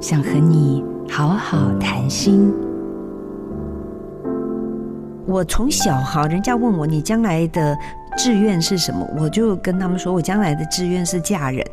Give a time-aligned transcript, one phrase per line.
[0.00, 2.50] 想和你好好谈心。
[5.26, 7.76] 我从小哈，人家问我你将来的
[8.16, 11.64] 志愿是什么，我就跟他们说我将来的志愿是嫁人，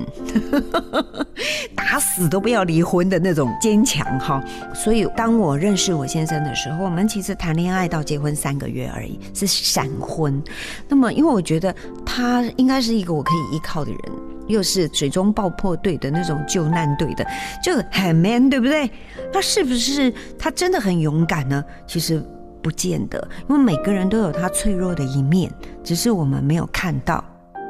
[1.74, 4.44] 打死都不要离婚的那种坚强哈。
[4.76, 10.44] 所以当我认识我先生的时候，我们其实谈恋爱到结婚三个月而已，是闪婚。
[10.90, 11.74] 那么因为我觉得
[12.06, 14.00] 他应该是一个我可以依靠的人，
[14.48, 17.26] 又是水中爆破队的那种救难队的，
[17.64, 18.90] 就很 man，对不对？
[19.34, 21.64] 那是不是他真的很勇敢呢？
[21.86, 22.24] 其实。
[22.60, 25.50] 不见得，因为每个人都有他脆弱的一面，
[25.86, 27.24] 只是我们没有看到。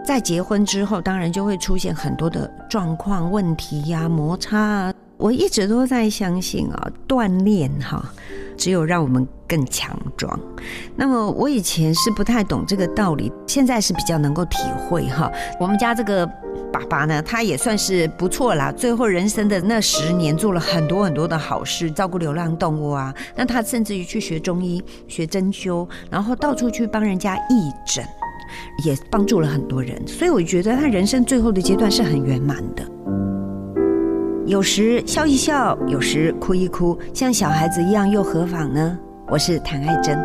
[0.04, 4.94] 在结婚之后，当然就会出现很多的状况、问题呀、摩擦啊。
[5.18, 8.04] 我一直都在相信啊，锻炼哈，
[8.55, 10.40] 只有让我们更强壮。
[10.96, 15.32] 那么我以前是不太懂这个道理，现在是比较能够体会哈。
[15.59, 16.27] 我们家这个。
[16.77, 18.72] 爸爸呢，他也算是不错啦。
[18.72, 23.12] 最后人生的那十年，做了很多很多的好事，照顾流浪动物啊。
[23.35, 28.05] 那他甚至于去学中医、学针灸，然后到处去帮人家义诊，
[28.85, 29.99] 也帮助了很多人。
[30.07, 32.84] 所以我觉得他人生最后的阶段是很圆满的。
[34.46, 38.98] 有时笑一笑，有时哭一哭，像小孩子一样又何妨呢？
[39.30, 40.15] 我是谭爱珍，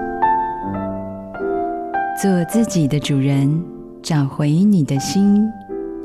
[2.21, 3.65] 做自己的主人，
[4.03, 5.51] 找回你的心。